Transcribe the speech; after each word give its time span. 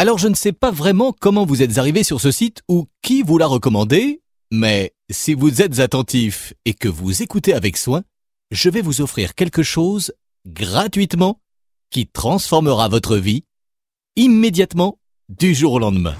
Alors 0.00 0.16
je 0.16 0.28
ne 0.28 0.36
sais 0.36 0.52
pas 0.52 0.70
vraiment 0.70 1.12
comment 1.12 1.44
vous 1.44 1.60
êtes 1.60 1.76
arrivé 1.76 2.04
sur 2.04 2.20
ce 2.20 2.30
site 2.30 2.62
ou 2.68 2.86
qui 3.02 3.22
vous 3.22 3.36
l'a 3.36 3.48
recommandé, 3.48 4.22
mais 4.52 4.92
si 5.10 5.34
vous 5.34 5.60
êtes 5.60 5.80
attentif 5.80 6.54
et 6.64 6.72
que 6.72 6.86
vous 6.86 7.20
écoutez 7.20 7.52
avec 7.52 7.76
soin, 7.76 8.02
je 8.52 8.70
vais 8.70 8.80
vous 8.80 9.00
offrir 9.00 9.34
quelque 9.34 9.64
chose 9.64 10.12
gratuitement 10.46 11.40
qui 11.90 12.06
transformera 12.06 12.88
votre 12.88 13.16
vie 13.16 13.42
immédiatement 14.14 15.00
du 15.28 15.52
jour 15.52 15.72
au 15.72 15.78
lendemain. 15.80 16.14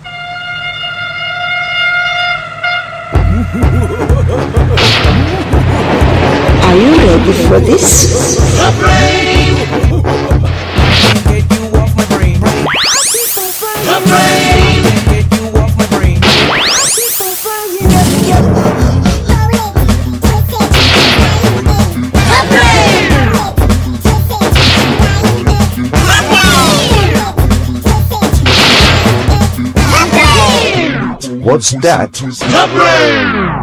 What's 31.59 31.73
that? 31.83 32.13
The 32.13 32.69
brain! 32.73 33.59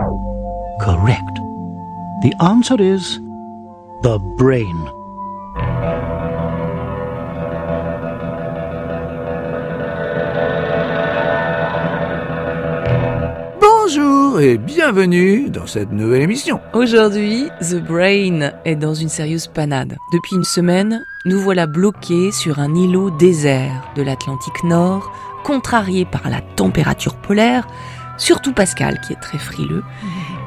Correct. 0.81 1.36
The 2.23 2.34
answer 2.42 2.81
is 2.81 3.20
the 4.02 4.20
brain. 4.38 4.76
Bonjour 13.88 14.39
et 14.39 14.58
bienvenue 14.58 15.52
dans 15.52 15.67
cette 15.67 15.91
nouvelle 15.91 16.23
émission. 16.23 16.59
Aujourd'hui, 16.73 17.50
The 17.61 17.75
Brain 17.75 18.52
est 18.66 18.75
dans 18.75 18.95
une 18.95 19.09
sérieuse 19.09 19.45
panade. 19.45 19.97
Depuis 20.11 20.36
une 20.36 20.44
semaine, 20.44 21.05
nous 21.25 21.39
voilà 21.39 21.67
bloqués 21.67 22.31
sur 22.31 22.58
un 22.58 22.73
îlot 22.73 23.11
désert 23.11 23.88
de 23.95 24.02
l'Atlantique 24.02 24.64
Nord, 24.64 25.11
contrarié 25.44 26.03
par 26.03 26.31
la 26.31 26.42
température 26.42 27.16
polaire, 27.16 27.67
surtout 28.17 28.53
Pascal 28.53 29.00
qui 29.02 29.14
est 29.14 29.22
très 29.22 29.38
frileux, 29.38 29.83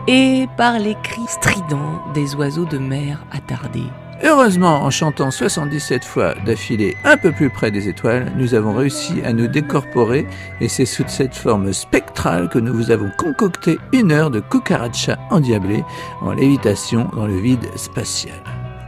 et 0.08 0.46
par 0.56 0.80
les 0.80 0.96
cris 1.04 1.28
stridents 1.28 2.02
des 2.14 2.34
oiseaux 2.34 2.66
de 2.66 2.78
mer 2.78 3.24
attardés. 3.30 3.86
Heureusement, 4.24 4.82
en 4.82 4.90
chantant 4.90 5.30
77 5.30 6.04
fois 6.04 6.34
d'affilée 6.44 6.96
un 7.04 7.16
peu 7.16 7.30
plus 7.30 7.50
près 7.50 7.70
des 7.70 7.88
étoiles, 7.88 8.32
nous 8.36 8.54
avons 8.54 8.74
réussi 8.74 9.22
à 9.24 9.32
nous 9.32 9.46
décorporer 9.46 10.26
et 10.60 10.68
c'est 10.68 10.86
sous 10.86 11.04
cette 11.06 11.36
forme 11.36 11.72
spectrale 11.72 12.48
que 12.48 12.58
nous 12.58 12.74
vous 12.74 12.90
avons 12.90 13.10
concocté 13.16 13.78
une 13.92 14.10
heure 14.10 14.30
de 14.30 14.40
cucaracha 14.40 15.18
endiablé 15.30 15.84
en 16.20 16.32
lévitation 16.32 17.08
dans 17.14 17.26
le 17.26 17.38
vide 17.38 17.66
spatial. 17.76 18.34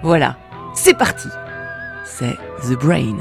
Voilà, 0.03 0.37
c'est 0.75 0.99
parti 0.99 1.29
C'est 2.05 2.37
The 2.63 2.73
Brain. 2.73 3.19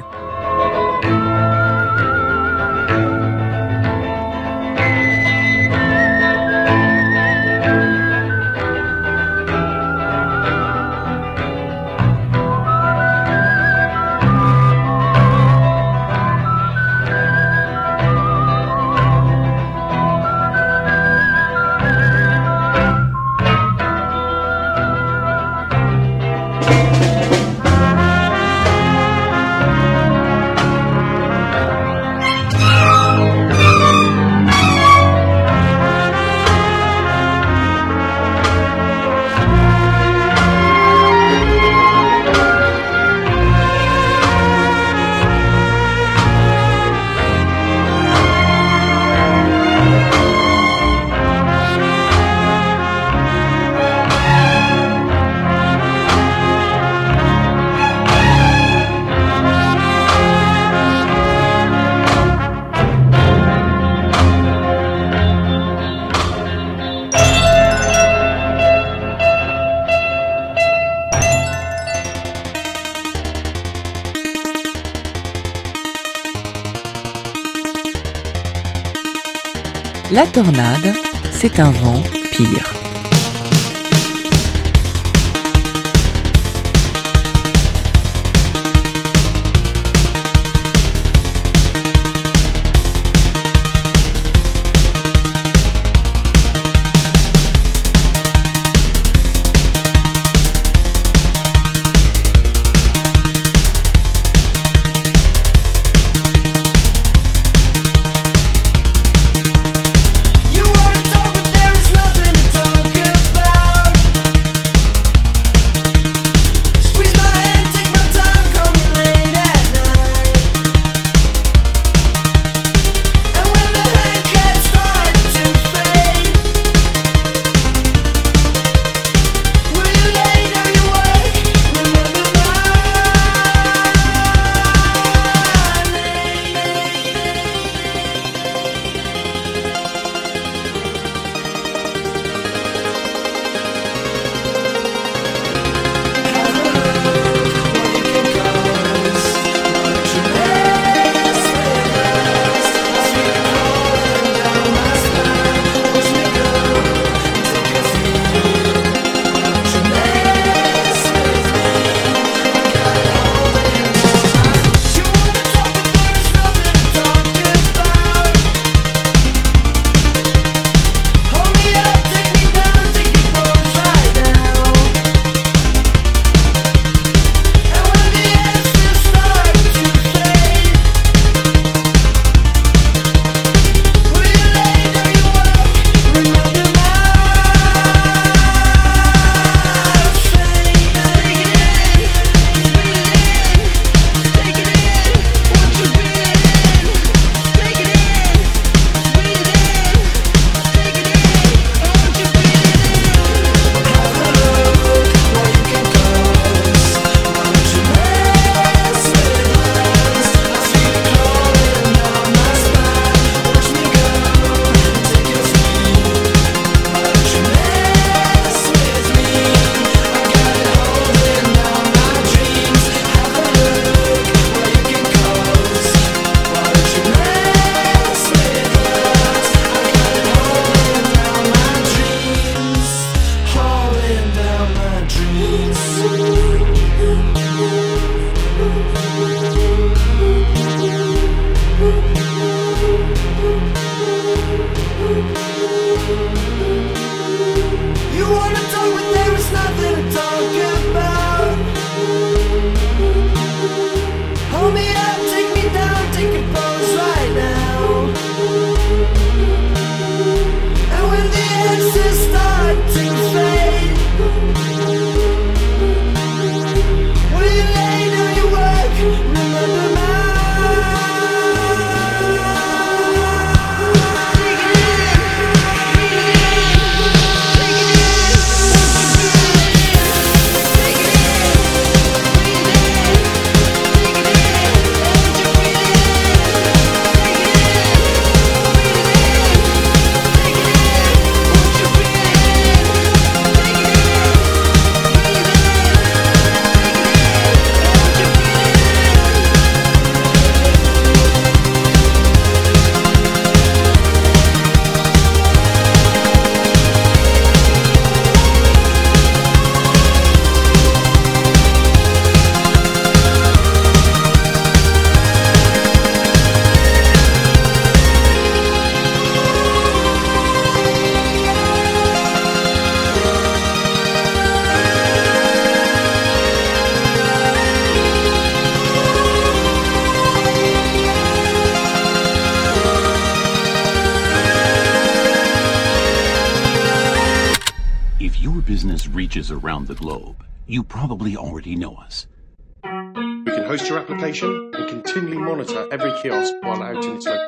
Tornade, 80.31 80.93
c'est 81.31 81.59
un 81.59 81.71
vent 81.71 82.03
pire. 82.31 82.68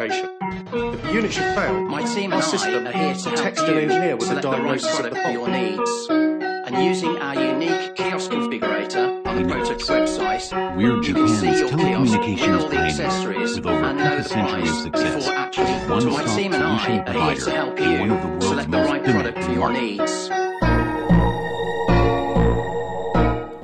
If 0.03 1.01
the 1.03 1.11
unit 1.13 1.31
should 1.31 1.43
fail, 1.53 1.79
My 1.85 2.01
team 2.01 2.33
our 2.33 2.39
and 2.39 2.43
I 2.43 2.47
system 2.47 2.87
are 2.87 2.91
here 2.91 3.13
to 3.13 3.23
help 3.23 3.35
text 3.35 3.67
you 3.67 3.73
an 3.73 3.83
engineer 3.83 4.15
with 4.15 4.31
a 4.31 4.33
select 4.33 4.41
the 4.41 4.49
right 4.49 4.63
diagnosis 4.63 4.89
of 4.89 4.95
product 4.95 5.15
the 5.15 5.21
for 5.21 5.31
your 5.31 5.47
needs. 5.47 6.07
And 6.09 6.85
using 6.85 7.17
our 7.17 7.35
unique 7.35 7.95
kiosk 7.95 8.31
configurator 8.31 9.27
on 9.27 9.35
the 9.35 9.43
Protex 9.53 9.85
website, 9.85 10.75
We're 10.75 11.03
you 11.03 11.13
can 11.13 11.27
see 11.27 11.55
your 11.55 11.69
kiosk 11.69 12.13
with 12.13 12.21
telecommunications 12.21 12.61
all 12.61 12.69
the 12.69 12.75
pioneer, 12.77 12.85
accessories 12.85 13.55
with 13.55 13.65
over 13.67 13.83
and 13.83 13.99
half 13.99 14.09
know 14.09 14.15
a 14.15 14.17
the 14.17 14.29
century 14.29 14.61
of 14.61 14.67
price 14.67 14.83
success. 14.83 15.15
before 15.15 15.33
actually. 15.33 15.65
A 15.65 16.01
So 16.01 16.09
my 16.09 16.13
one-stop 16.13 16.37
team 16.37 16.53
and 16.53 16.63
I 16.63 16.77
solution 16.77 16.81
are 16.81 16.89
here 16.89 17.03
to 17.05 17.11
provider 17.11 17.51
help 17.51 17.79
in 17.79 17.99
one 17.99 18.11
of 18.11 18.21
the 18.23 18.27
you 18.33 18.41
select 18.47 18.71
the 18.71 18.77
right 18.77 19.03
product 19.03 19.43
for 19.43 19.51
your 19.51 19.71
needs. 19.71 20.31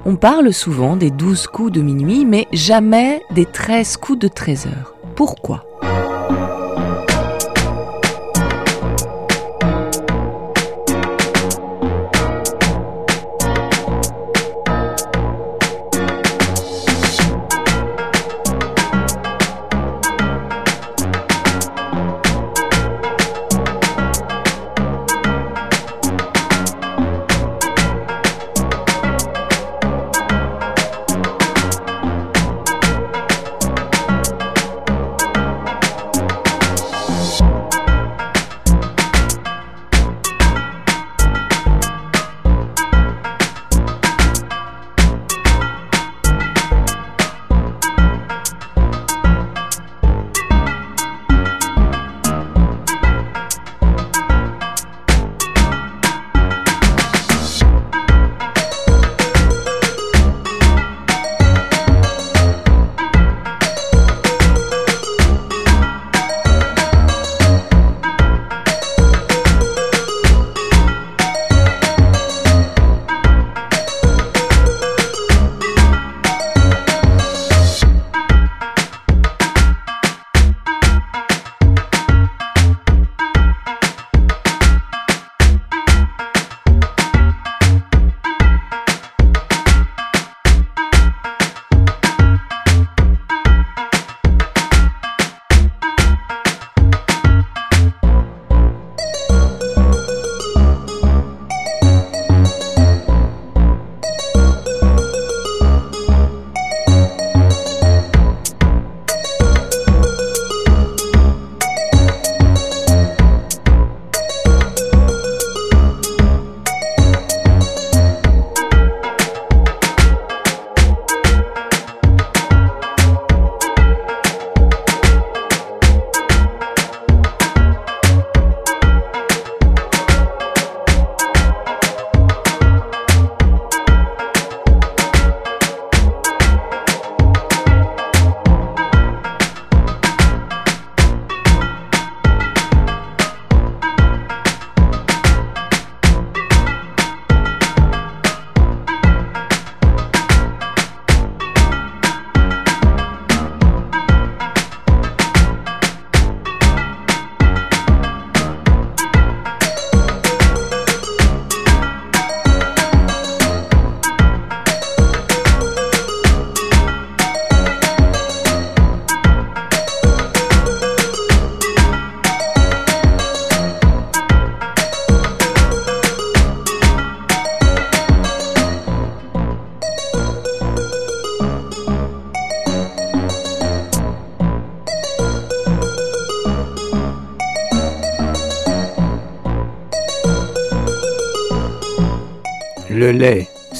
On 0.06 0.16
parle 0.16 0.54
souvent 0.54 0.96
des 0.98 1.10
12 1.10 1.48
coups 1.48 1.72
de 1.72 1.82
minuit, 1.82 2.26
mais 2.26 2.48
jamais 2.54 3.24
des 3.32 3.46
13 3.46 3.98
coups 3.98 4.20
de 4.20 4.28
13 4.28 4.68
heures. 4.68 4.94
Pourquoi? 5.16 5.66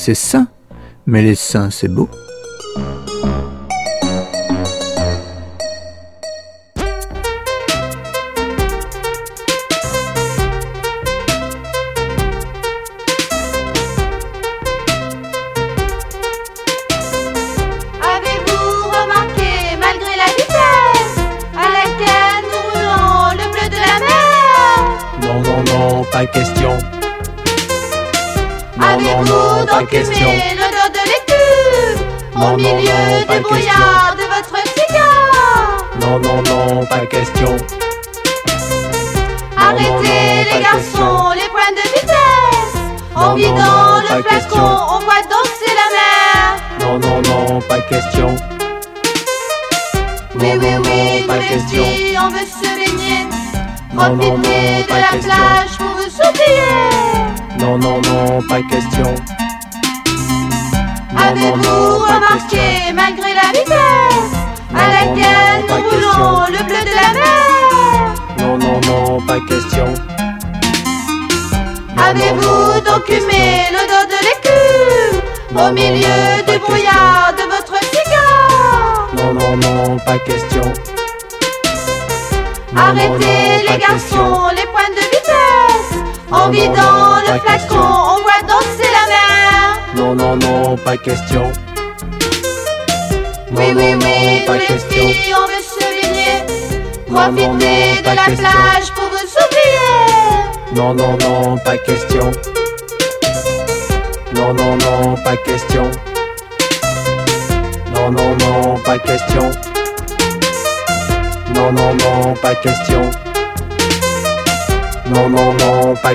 C'est 0.08 0.14
sain, 0.14 0.48
mais 1.06 1.22
les 1.22 1.36
seins, 1.36 1.70
c'est 1.70 1.90
beau. 1.90 2.08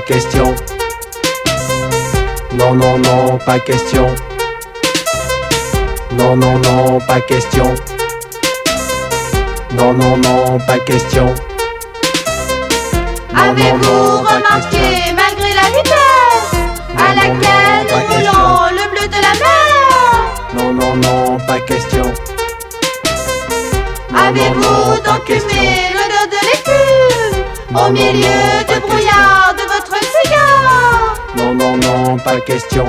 Question. 0.06 0.54
Non, 2.54 2.74
non, 2.74 2.98
non, 2.98 3.38
pas 3.46 3.58
question. 3.60 4.06
Non, 6.12 6.36
non, 6.36 6.58
non, 6.58 7.00
pas 7.06 7.20
question. 7.20 7.74
Non, 9.72 9.92
non, 9.94 10.16
non, 10.18 10.58
pas 10.66 10.78
question. 10.80 11.34
Avez-vous 13.34 14.18
remarqué, 14.18 15.12
malgré 15.16 15.54
la 15.54 15.68
vitesse 15.76 16.52
À 16.96 17.14
laquelle 17.14 18.24
nous 18.24 18.76
le 18.76 18.90
bleu 18.90 19.08
de 19.08 19.20
la 19.22 19.32
mer 19.44 19.84
Non, 20.54 20.72
non, 20.72 20.96
non, 20.96 21.38
pas 21.46 21.60
question. 21.60 22.12
Avez-vous 24.14 25.02
question. 25.26 25.48
fumé 25.48 25.94
l'odeur 25.94 26.26
de 26.30 26.40
l'écume 26.48 27.44
Au 27.74 27.90
milieu 27.90 28.64
du 28.68 28.80
brouillard 28.80 29.51
non, 32.12 32.16
non, 32.16 32.22
pas 32.22 32.40
question. 32.40 32.84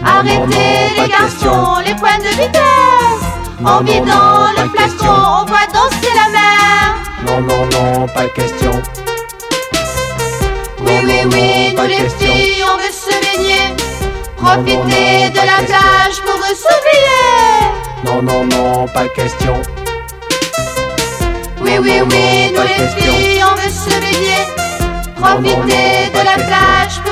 Non, 0.00 0.08
Arrêtez 0.08 0.36
non, 0.38 0.46
les 0.48 1.02
pas 1.02 1.08
garçons, 1.08 1.26
question. 1.28 1.78
les 1.86 1.94
points 1.94 2.18
de 2.18 2.28
vitesse 2.28 3.24
Non, 3.60 3.70
En 3.70 3.82
non, 3.82 3.84
le 3.84 4.68
flacon, 4.70 4.72
question. 4.76 5.12
on 5.12 5.44
voit 5.46 5.66
danser 5.72 6.12
la 6.14 6.28
mer 6.32 6.94
Non, 7.26 7.40
non, 7.42 7.66
non, 8.00 8.08
pas 8.08 8.26
question. 8.28 8.72
Oui, 10.80 10.92
Non, 10.92 11.02
oui, 11.04 11.22
non, 11.24 11.30
oui, 11.30 11.74
non, 11.76 11.82
nous 11.82 11.88
les 11.88 11.96
question. 11.96 12.34
filles, 12.34 12.64
on 12.64 12.76
veut 12.78 12.92
se 12.92 13.10
baigner 13.20 13.76
Profitez 14.36 14.72
non, 14.72 15.30
de 15.30 15.36
la 15.46 15.58
question. 15.58 15.66
plage 15.66 16.20
pour 16.24 16.36
vous 16.36 16.62
oublier 16.74 18.04
Non, 18.04 18.22
non, 18.22 18.44
non, 18.46 18.86
pas 18.88 19.08
question. 19.08 19.62
Oui, 21.60 21.74
Non, 21.76 21.82
oui, 21.82 21.98
non, 22.00 22.06
oui, 22.10 22.52
nous 22.54 22.62
les 22.62 22.68
question. 22.74 23.12
filles, 23.12 23.44
on 23.44 23.54
veut 23.54 23.70
se 23.70 24.00
baigner 24.00 24.46
non, 25.20 25.26
Profitez 25.28 26.10
non, 26.12 26.20
de 26.20 26.24
la 26.24 26.34
question. 26.34 26.46
plage 26.48 27.00
pour 27.04 27.11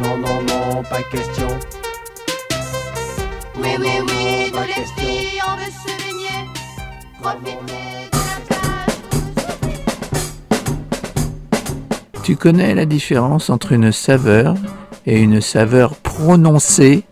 Non, 0.00 0.16
non, 0.16 0.42
non, 0.42 0.82
pas 0.84 1.02
question. 1.10 1.48
Oui, 3.56 3.70
oui, 3.80 3.88
oui, 4.06 4.50
pas 4.52 4.64
les 4.66 4.74
question. 4.74 4.96
filles, 4.96 5.40
on 5.44 5.56
veut 5.56 5.72
se 5.72 5.90
baigner 5.98 6.48
Profitez 7.20 7.58
Tu 12.22 12.36
connais 12.36 12.74
la 12.76 12.86
différence 12.86 13.50
entre 13.50 13.72
une 13.72 13.90
saveur 13.90 14.54
et 15.04 15.18
une 15.18 15.40
saveur 15.40 15.96
prononcée? 15.96 17.04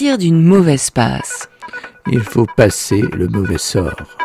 sortir 0.00 0.16
d'une 0.16 0.42
mauvaise 0.42 0.90
passe. 0.90 1.46
Il 2.10 2.20
faut 2.20 2.46
passer 2.56 3.02
le 3.02 3.28
mauvais 3.28 3.58
sort. 3.58 4.19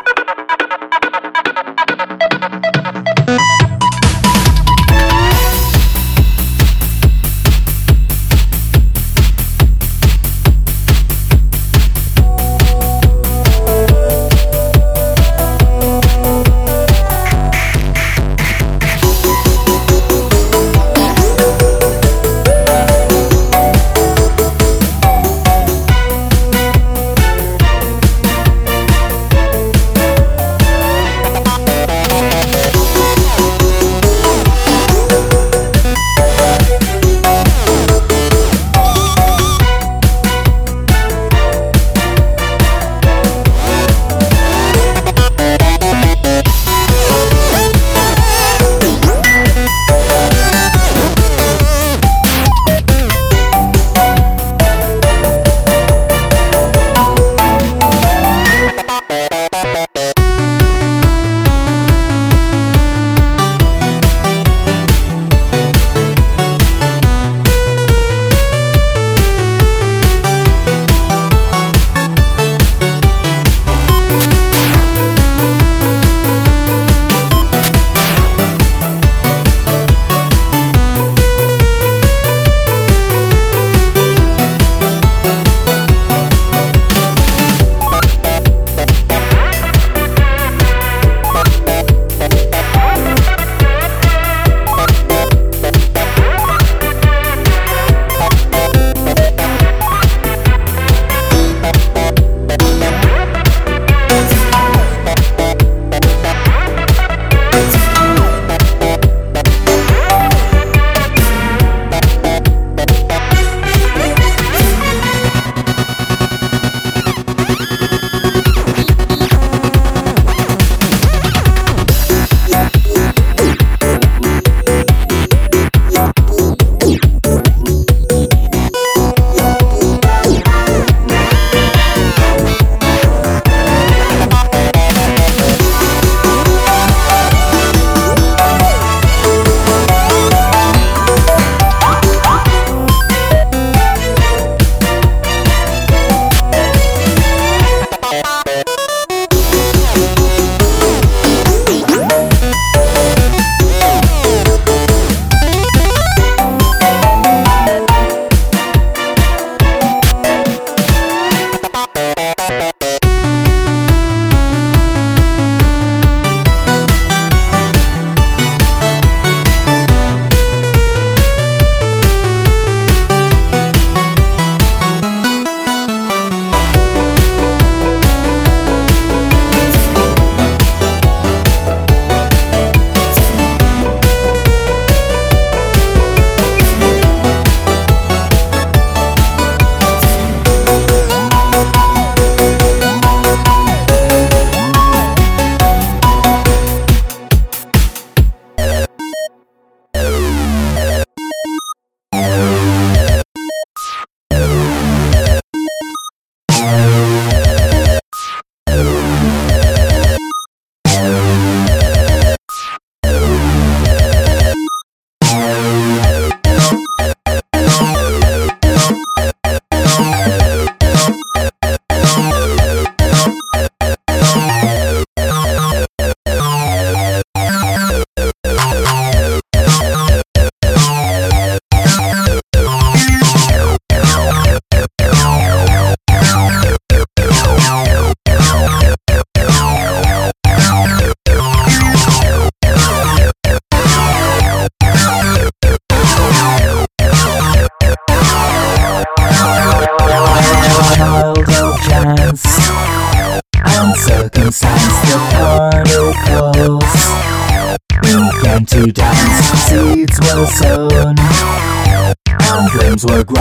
work 263.08 263.35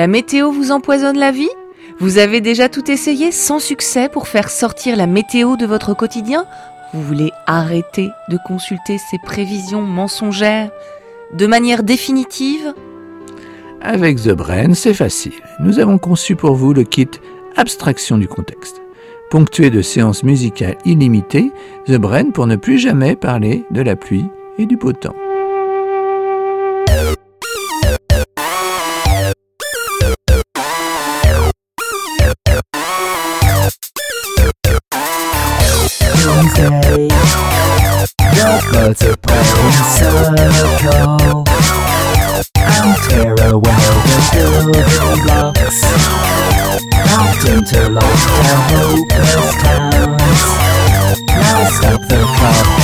La 0.00 0.06
météo 0.06 0.50
vous 0.50 0.70
empoisonne 0.70 1.18
la 1.18 1.30
vie? 1.30 1.50
Vous 2.00 2.16
avez 2.16 2.40
déjà 2.40 2.70
tout 2.70 2.90
essayé 2.90 3.30
sans 3.30 3.58
succès 3.58 4.08
pour 4.08 4.26
faire 4.26 4.48
sortir 4.48 4.96
la 4.96 5.06
météo 5.06 5.58
de 5.58 5.66
votre 5.66 5.92
quotidien? 5.92 6.46
Vous 6.94 7.02
voulez 7.02 7.30
arrêter 7.46 8.08
de 8.30 8.38
consulter 8.42 8.96
ces 8.96 9.18
prévisions 9.18 9.82
mensongères? 9.82 10.70
De 11.34 11.46
manière 11.46 11.82
définitive? 11.82 12.72
Avec 13.82 14.16
The 14.16 14.30
Brain, 14.30 14.72
c'est 14.72 14.94
facile. 14.94 15.34
Nous 15.58 15.78
avons 15.78 15.98
conçu 15.98 16.36
pour 16.36 16.54
vous 16.54 16.72
le 16.72 16.84
kit 16.84 17.10
Abstraction 17.56 18.16
du 18.16 18.28
contexte. 18.28 18.80
Ponctué 19.28 19.68
de 19.68 19.82
séances 19.82 20.22
musicales 20.22 20.78
illimitées, 20.86 21.52
The 21.86 21.98
Brain 21.98 22.30
pour 22.30 22.46
ne 22.46 22.56
plus 22.56 22.78
jamais 22.78 23.14
parler 23.14 23.66
de 23.70 23.82
la 23.82 23.94
pluie 23.94 24.24
et 24.56 24.64
du 24.64 24.78
beau 24.78 24.94
temps. 24.94 25.16
words 38.90 39.02
around 39.02 39.72
so 39.98 40.10
local. 40.34 41.44
I'll 42.56 42.96
tear 43.08 43.34
away 43.50 43.78
the 44.02 44.18
building 44.32 45.22
blocks. 45.24 45.78
I'll 47.12 47.34
interlock 47.46 48.18
the 48.26 48.56
hopeless 48.68 49.34
towns. 49.62 50.42
Now 51.28 51.68
stop 51.70 52.00
the 52.08 52.18
clock. 52.36 52.79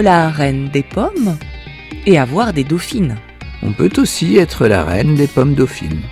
la 0.00 0.28
reine 0.28 0.68
des 0.68 0.82
pommes 0.82 1.36
et 2.06 2.18
avoir 2.18 2.52
des 2.52 2.64
dauphines. 2.64 3.16
On 3.62 3.72
peut 3.72 3.90
aussi 3.96 4.36
être 4.36 4.66
la 4.66 4.84
reine 4.84 5.14
des 5.14 5.26
pommes 5.26 5.54
dauphines. 5.54 6.02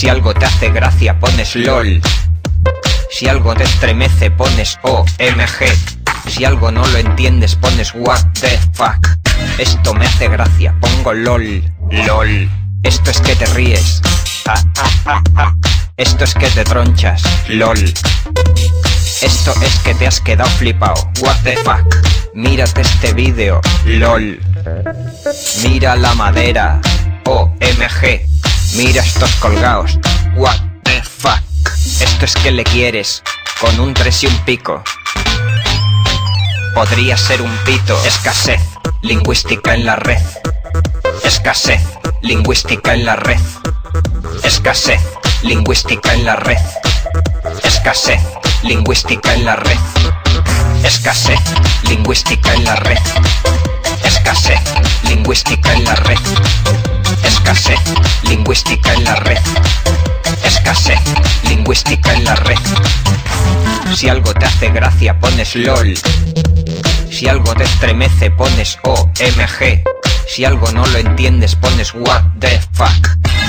Si 0.00 0.08
algo 0.08 0.32
te 0.32 0.46
hace 0.46 0.70
gracia 0.70 1.20
pones 1.20 1.54
LOL. 1.54 2.00
Si 3.10 3.28
algo 3.28 3.54
te 3.54 3.64
estremece 3.64 4.30
pones 4.30 4.78
OMG. 4.80 5.76
Si 6.26 6.42
algo 6.42 6.72
no 6.72 6.86
lo 6.86 6.96
entiendes 6.96 7.54
pones 7.54 7.92
what 7.94 8.24
the 8.40 8.58
fuck. 8.72 9.06
Esto 9.58 9.92
me 9.92 10.06
hace 10.06 10.28
gracia, 10.28 10.74
pongo 10.80 11.12
LOL, 11.12 11.62
LOL. 11.90 12.48
Esto 12.82 13.10
es 13.10 13.20
que 13.20 13.36
te 13.36 13.44
ríes. 13.48 14.00
Ah, 14.46 14.64
ah, 15.04 15.22
ah. 15.36 15.54
Esto 15.98 16.24
es 16.24 16.32
que 16.32 16.48
te 16.48 16.64
tronchas, 16.64 17.22
LOL. 17.50 17.84
Esto 19.20 19.52
es 19.62 19.78
que 19.80 19.94
te 19.96 20.06
has 20.06 20.18
quedado 20.22 20.48
flipado, 20.48 20.94
what 21.20 21.36
the 21.44 21.58
fuck. 21.58 21.94
Mírate 22.32 22.80
este 22.80 23.12
vídeo, 23.12 23.60
LOL. 23.84 24.40
Mira 25.62 25.94
la 25.94 26.14
madera, 26.14 26.80
OMG. 27.26 28.39
Mira 28.74 29.02
estos 29.02 29.34
colgados, 29.36 29.98
what 30.36 30.56
the 30.84 31.02
fuck. 31.02 31.42
Esto 32.00 32.24
es 32.24 32.34
que 32.36 32.52
le 32.52 32.62
quieres, 32.62 33.22
con 33.60 33.80
un 33.80 33.94
tres 33.94 34.22
y 34.22 34.26
un 34.28 34.36
pico. 34.44 34.82
Podría 36.74 37.16
ser 37.16 37.42
un 37.42 37.50
pito, 37.64 37.98
escasez 38.04 38.60
lingüística 39.02 39.74
en 39.74 39.86
la 39.86 39.96
red. 39.96 40.22
Escasez 41.24 41.82
lingüística 42.22 42.94
en 42.94 43.04
la 43.06 43.16
red. 43.16 43.40
Escasez 44.44 45.00
lingüística 45.42 46.14
en 46.14 46.24
la 46.24 46.36
red. 46.36 46.58
Escasez 47.64 48.22
lingüística 48.62 49.34
en 49.34 49.44
la 49.44 49.56
red. 49.56 49.78
Escasez 50.84 51.40
lingüística 51.88 52.54
en 52.54 52.64
la 52.64 52.76
red. 52.76 52.98
Escasez 54.10 54.60
lingüística 55.08 55.72
en 55.72 55.84
la 55.84 55.94
red. 55.94 56.18
Escasez 57.24 57.78
lingüística 58.24 58.92
en 58.94 59.04
la 59.04 59.14
red. 59.14 59.38
Escasez 60.44 60.98
lingüística 61.48 62.12
en 62.14 62.24
la 62.24 62.34
red. 62.34 62.58
Si 63.94 64.08
algo 64.08 64.34
te 64.34 64.46
hace 64.46 64.70
gracia 64.70 65.18
pones 65.20 65.54
LOL. 65.54 65.94
Si 67.08 67.28
algo 67.28 67.54
te 67.54 67.62
estremece 67.62 68.32
pones 68.32 68.78
OMG. 68.82 69.84
Si 70.26 70.44
algo 70.44 70.70
no 70.72 70.84
lo 70.86 70.98
entiendes 70.98 71.54
pones 71.54 71.94
what 71.94 72.22
the 72.40 72.60
fuck. 72.72 73.08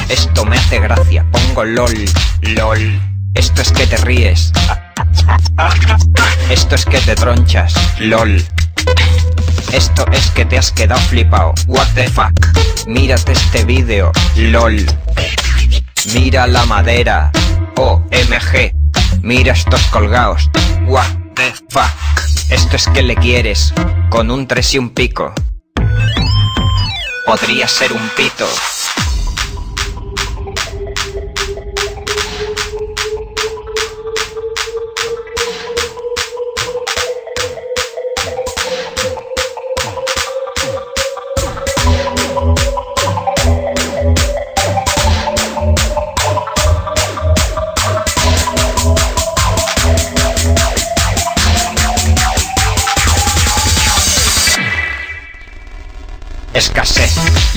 Esto 0.09 0.45
me 0.45 0.57
hace 0.57 0.79
gracia, 0.79 1.25
pongo 1.31 1.63
LOL, 1.63 2.05
LOL. 2.41 3.01
Esto 3.33 3.61
es 3.63 3.71
que 3.71 3.87
te 3.87 3.97
ríes. 3.97 4.51
Esto 6.51 6.75
es 6.75 6.85
que 6.85 6.99
te 6.99 7.15
tronchas, 7.15 7.73
LOL. 7.99 8.45
Esto 9.73 10.05
es 10.11 10.29
que 10.31 10.43
te 10.43 10.57
has 10.57 10.71
quedado 10.71 10.99
flipado, 11.01 11.53
what 11.67 11.87
the 11.95 12.09
fuck. 12.09 12.33
Mírate 12.87 13.31
este 13.31 13.63
vídeo, 13.63 14.11
LOL. 14.35 14.85
Mira 16.13 16.45
la 16.47 16.65
madera, 16.65 17.31
OMG. 17.77 18.73
Mira 19.21 19.53
estos 19.53 19.81
colgados, 19.83 20.49
what 20.87 21.07
the 21.35 21.53
fuck. 21.69 22.21
Esto 22.49 22.75
es 22.75 22.87
que 22.89 23.01
le 23.01 23.15
quieres, 23.15 23.73
con 24.09 24.29
un 24.29 24.45
tres 24.45 24.73
y 24.73 24.77
un 24.77 24.89
pico. 24.89 25.33
Podría 27.25 27.67
ser 27.67 27.93
un 27.93 28.09
pito. 28.09 28.47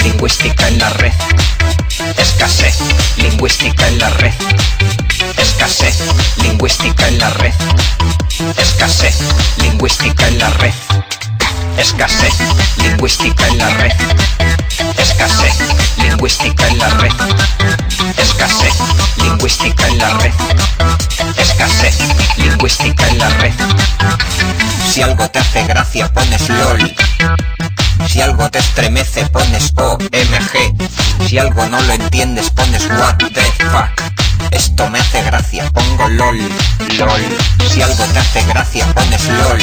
Lingüística 0.05 0.69
en 0.69 0.79
la 0.79 0.91
red. 0.91 1.13
Escasez 2.19 2.77
lingüística 3.17 3.89
en 3.89 3.99
la 3.99 4.11
red. 4.11 4.35
Escasez 5.39 5.99
lingüística 6.43 7.09
en 7.09 7.19
la 7.19 7.31
red. 7.31 7.55
Escasez 8.59 9.17
lingüística 9.59 10.29
en 10.29 10.39
la 10.39 10.51
red. 10.51 10.75
Escasez 11.79 12.35
lingüística 12.77 13.47
en 13.49 13.59
la 13.59 13.71
red. 13.71 13.93
Escasez 14.99 15.55
lingüística 15.97 16.69
en 16.69 16.79
la 16.79 16.91
red. 16.91 17.13
Escasez 18.19 18.75
lingüística 19.23 19.89
en 19.89 19.99
la 19.99 20.11
red. 20.19 20.35
Escasez 21.39 21.99
lingüística 22.37 23.09
en 23.09 23.19
la 23.19 23.29
red. 23.31 23.55
Si 24.93 25.01
algo 25.01 25.31
te 25.31 25.39
hace 25.39 25.65
gracia 25.65 26.13
pones 26.13 26.49
LOL. 26.51 26.95
Si 28.09 28.21
algo 28.21 28.51
te 28.51 28.59
estremece 28.59 29.27
pones 29.27 29.73
OMG. 29.77 31.29
Si 31.29 31.39
algo 31.39 31.67
no 31.67 31.81
lo 31.81 31.93
entiendes 31.93 32.51
pones 32.51 32.87
what 32.87 33.17
the 33.17 33.43
fuck. 33.71 34.15
Esto 34.51 34.89
me 34.89 35.01
hace 35.01 35.23
gracia, 35.23 35.71
pongo 35.71 36.09
LOL, 36.09 36.39
LOL. 36.99 37.39
Si 37.73 37.83
algo 37.83 38.05
te 38.05 38.19
hace 38.19 38.43
gracia 38.45 38.87
pones 38.95 39.27
LOL. 39.27 39.61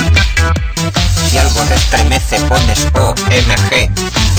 Si 1.29 1.37
algo 1.37 1.61
te 1.61 1.75
estremece 1.75 2.39
pones 2.41 2.87
OMG. 2.93 3.89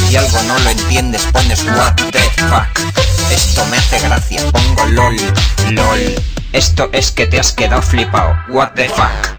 Si 0.09 0.16
algo 0.16 0.43
no 0.43 0.59
lo 0.59 0.70
entiendes 0.70 1.22
pones 1.32 1.64
what 1.64 1.95
the 2.11 2.20
fuck. 2.49 2.66
Esto 3.30 3.64
me 3.66 3.78
hace 3.78 3.99
gracia, 4.01 4.43
pongo 4.53 4.86
LOL, 4.86 5.16
LOL. 5.70 6.22
Esto 6.53 6.90
es 6.93 7.12
que 7.12 7.26
te 7.26 7.40
has 7.40 7.53
quedado 7.53 7.80
flipado, 7.80 8.36
what 8.49 8.72
the 8.74 8.88
fuck. 8.90 9.31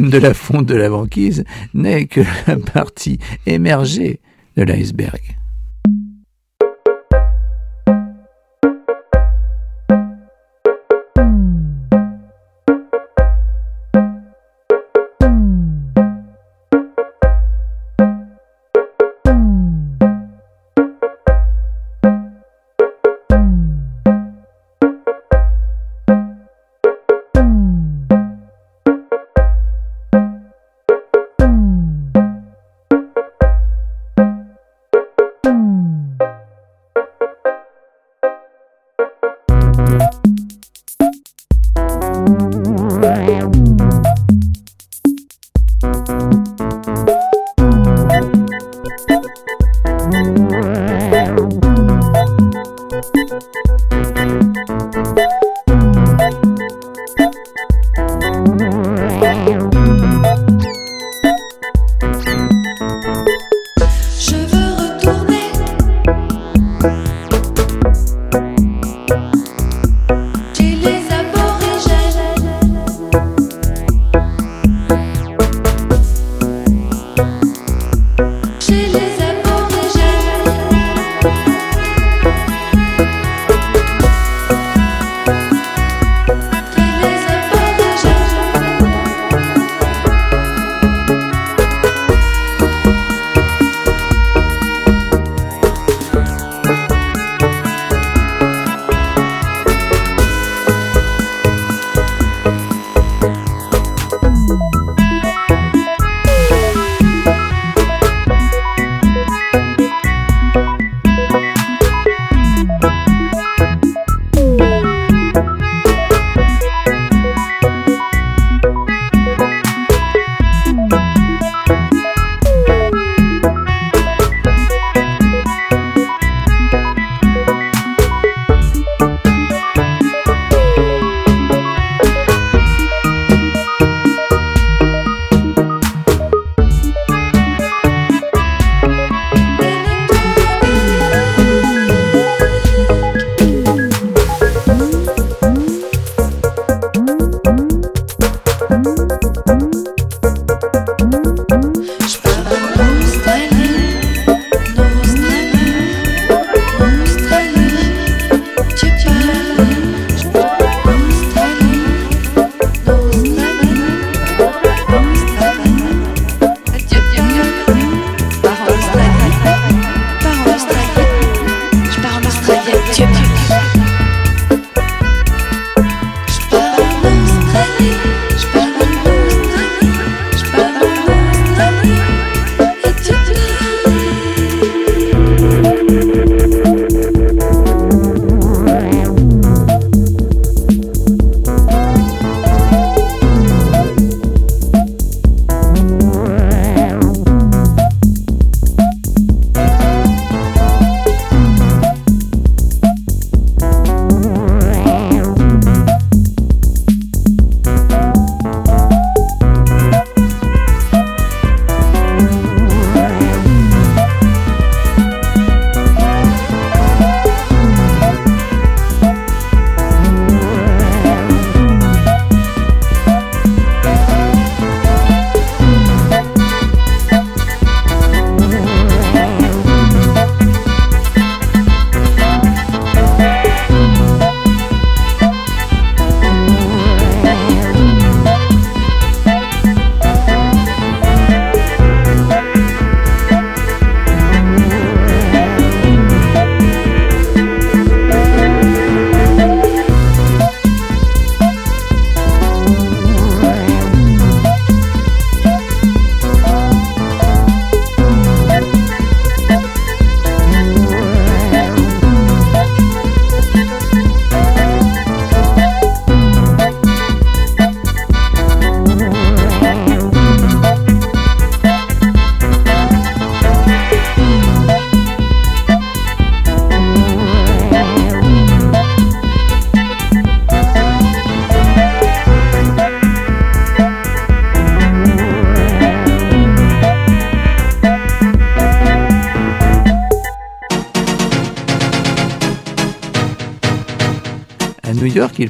De 0.00 0.18
la 0.18 0.34
fonte 0.34 0.66
de 0.66 0.74
la 0.74 0.88
banquise 0.88 1.44
n'est 1.72 2.06
que 2.06 2.20
la 2.46 2.56
partie 2.56 3.18
émergée 3.46 4.20
de 4.56 4.62
l'iceberg. 4.62 5.20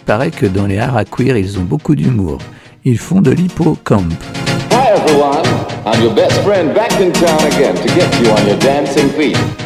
paraît 0.05 0.31
que 0.31 0.47
dans 0.47 0.67
les 0.67 0.79
haras 0.79 1.05
queer, 1.05 1.37
ils 1.37 1.59
ont 1.59 1.65
beaucoup 1.65 1.95
d'humour. 1.95 2.39
Ils 2.85 2.99
font 2.99 3.21
de 3.21 3.31
l'hippocampe. 3.31 4.13
Hi 4.71 4.93
everyone, 4.95 5.47
I'm 5.87 6.03
your 6.03 6.15
best 6.15 6.41
friend 6.43 6.75
back 6.75 6.93
in 7.01 7.13
town 7.13 7.41
again 7.53 7.75
to 7.75 7.89
get 7.95 8.09
you 8.21 8.31
on 8.31 8.47
your 8.47 8.59
dancing 8.59 9.09
feet. 9.11 9.64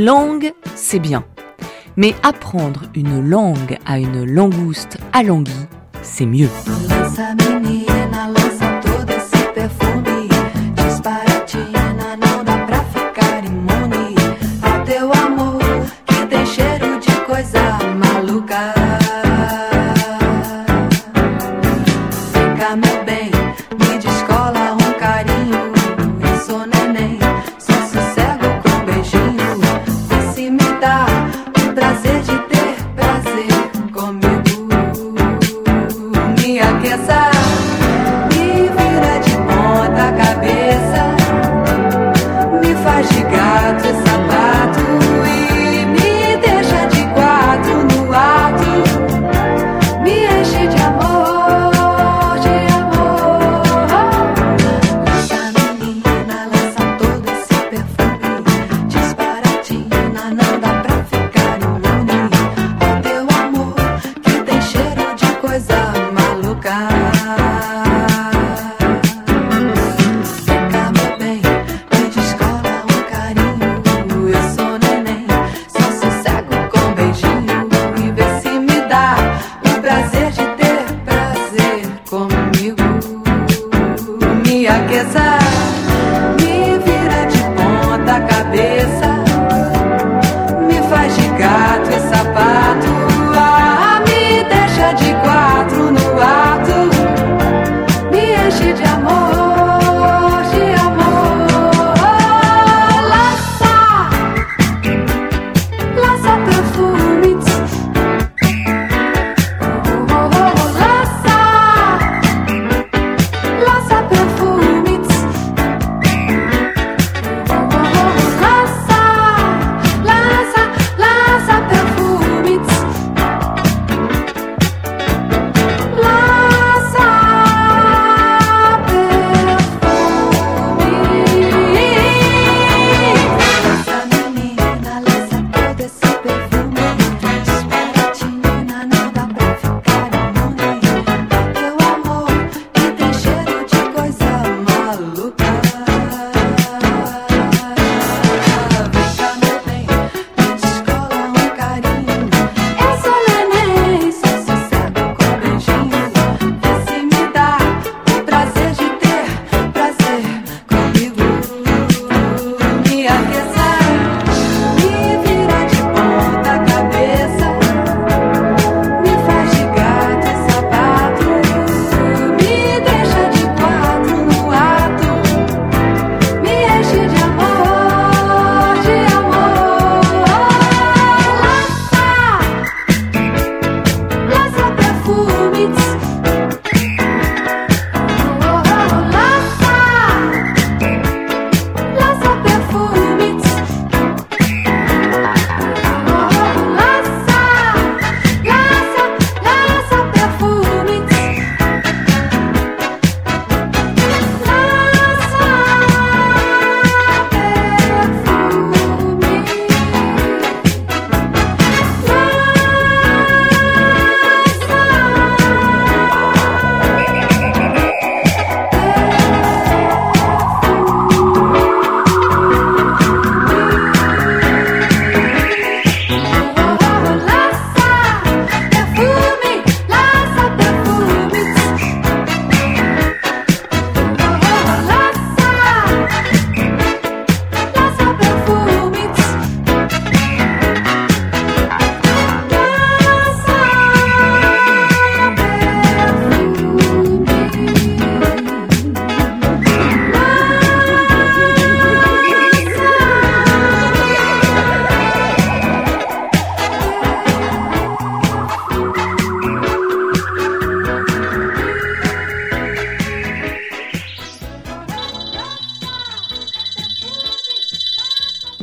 langue, 0.00 0.52
c'est 0.74 0.98
bien. 0.98 1.24
Mais 1.96 2.14
apprendre 2.22 2.82
une 2.94 3.28
langue 3.28 3.78
à 3.84 3.98
une 3.98 4.24
langouste 4.24 4.96
alanguie, 5.12 5.66
c'est 6.02 6.26
mieux. 6.26 6.48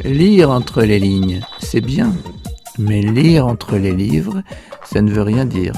Lire 0.04 0.52
entre 0.52 0.84
les 0.84 1.00
lignes, 1.00 1.42
c'est 1.60 1.82
bien, 1.82 2.14
mais 2.78 3.02
lire 3.02 3.48
entre 3.48 3.78
les 3.78 3.92
livres, 3.92 4.44
ça 4.86 5.02
ne 5.02 5.12
veut 5.12 5.24
rien 5.24 5.46
dire. 5.46 5.74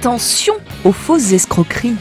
Attention 0.00 0.54
aux 0.84 0.92
fausses 0.92 1.30
escroqueries. 1.32 1.94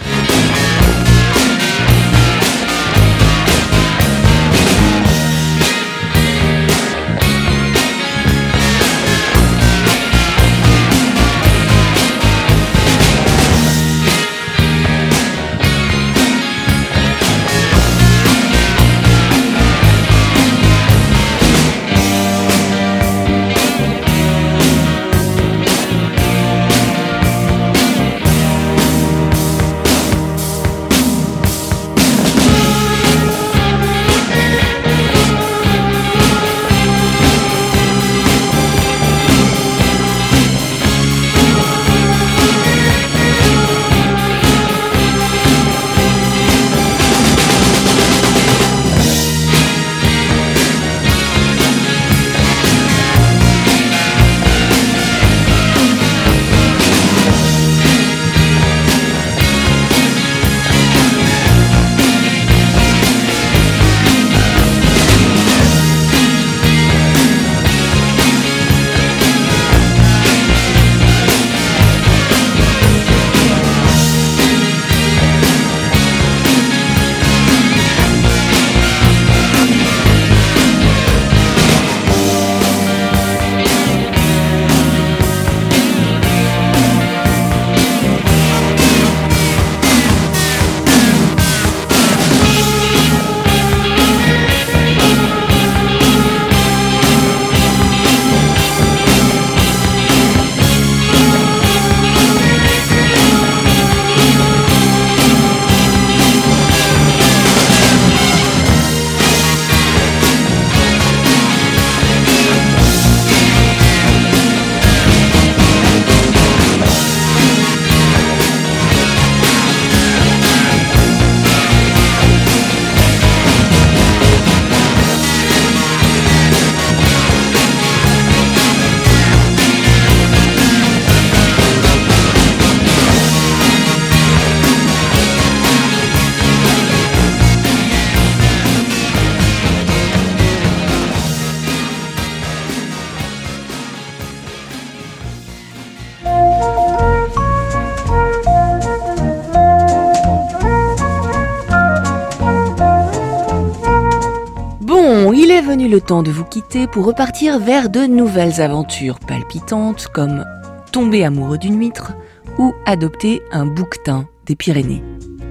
Le 155.90 156.02
temps 156.02 156.24
de 156.24 156.32
vous 156.32 156.46
quitter 156.46 156.88
pour 156.88 157.06
repartir 157.06 157.60
vers 157.60 157.90
de 157.90 158.02
nouvelles 158.02 158.62
aventures 158.62 159.20
palpitantes 159.20 160.08
comme 160.14 160.46
tomber 160.92 161.24
amoureux 161.24 161.58
d'une 161.58 161.80
huître 161.80 162.14
ou 162.60 162.74
adopter 162.86 163.42
un 163.52 163.66
bouquetin 163.66 164.28
des 164.46 164.56
Pyrénées. 164.56 165.04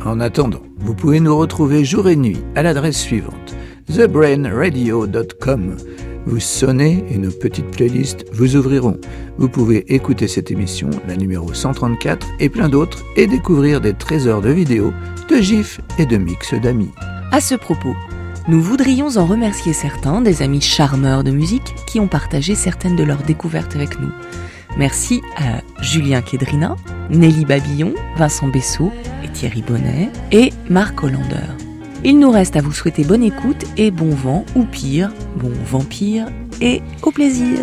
En 0.04 0.20
attendant, 0.20 0.62
vous 0.78 0.94
pouvez 0.94 1.18
nous 1.18 1.36
retrouver 1.36 1.84
jour 1.84 2.08
et 2.08 2.16
nuit 2.16 2.38
à 2.54 2.62
l'adresse 2.62 2.98
suivante 2.98 3.56
thebrainradio.com. 3.92 5.76
Vous 6.26 6.40
sonnez 6.40 7.04
et 7.10 7.18
nos 7.18 7.30
petites 7.30 7.70
playlists 7.70 8.24
vous 8.32 8.54
ouvriront. 8.54 8.98
Vous 9.38 9.48
pouvez 9.48 9.92
écouter 9.92 10.28
cette 10.28 10.50
émission, 10.50 10.90
la 11.08 11.16
numéro 11.16 11.52
134 11.52 12.26
et 12.38 12.48
plein 12.48 12.68
d'autres, 12.68 13.02
et 13.16 13.26
découvrir 13.26 13.80
des 13.80 13.94
trésors 13.94 14.42
de 14.42 14.50
vidéos, 14.50 14.92
de 15.28 15.36
gifs 15.36 15.80
et 15.98 16.06
de 16.06 16.16
mix 16.16 16.54
d'amis. 16.54 16.90
À 17.32 17.40
ce 17.40 17.54
propos, 17.54 17.94
nous 18.48 18.62
voudrions 18.62 19.18
en 19.18 19.26
remercier 19.26 19.74
certains 19.74 20.22
des 20.22 20.40
amis 20.40 20.62
charmeurs 20.62 21.22
de 21.22 21.30
musique 21.30 21.74
qui 21.86 22.00
ont 22.00 22.08
partagé 22.08 22.54
certaines 22.54 22.96
de 22.96 23.04
leurs 23.04 23.22
découvertes 23.22 23.76
avec 23.76 24.00
nous. 24.00 24.10
Merci 24.78 25.20
à 25.36 25.60
Julien 25.82 26.22
Kédrina, 26.22 26.76
Nelly 27.10 27.44
Babillon, 27.44 27.94
Vincent 28.16 28.48
Bessot 28.48 28.90
et 29.22 29.28
Thierry 29.28 29.62
Bonnet 29.62 30.10
et 30.32 30.52
Marc 30.70 31.04
Hollander. 31.04 31.46
Il 32.04 32.18
nous 32.18 32.30
reste 32.30 32.56
à 32.56 32.62
vous 32.62 32.72
souhaiter 32.72 33.04
bonne 33.04 33.22
écoute 33.22 33.64
et 33.76 33.90
bon 33.90 34.10
vent, 34.10 34.46
ou 34.54 34.64
pire, 34.64 35.12
bon 35.36 35.52
vampire, 35.66 36.28
et 36.60 36.80
au 37.02 37.10
plaisir. 37.10 37.58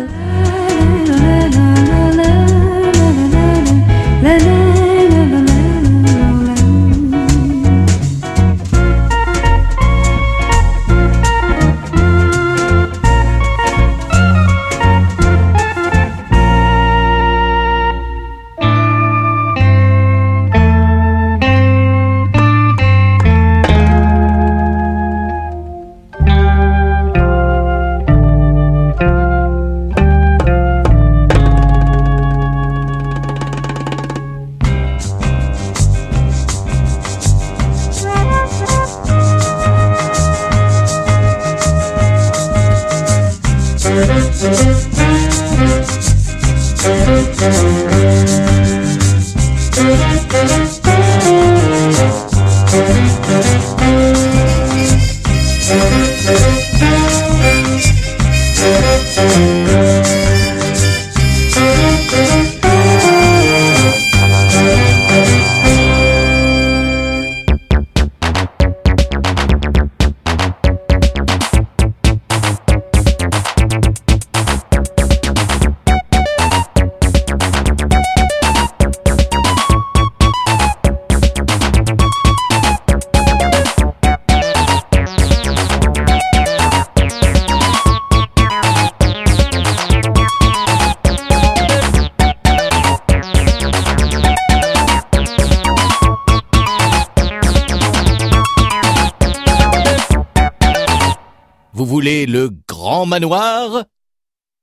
Manoir, 103.06 103.84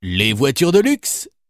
les 0.01 0.33
voitures 0.33 0.71
de 0.71 0.79
luxe 0.79 1.29